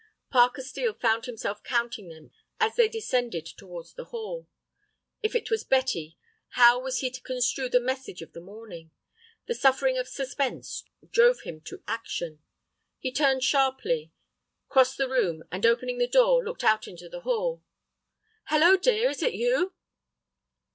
[0.31, 4.47] Parker Steel found himself counting them as they descended towards the hall.
[5.21, 6.17] If it was Betty,
[6.53, 8.89] how was he to construe the message of the morning?
[9.45, 12.41] The suffering of suspense drove him to action.
[12.97, 14.11] He turned sharply,
[14.69, 17.61] crossed the room, and, opening the door, looked out into the hall.
[18.45, 19.75] "Hallo, dear, is it you?"